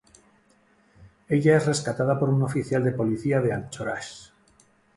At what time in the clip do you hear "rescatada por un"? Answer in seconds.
1.67-2.41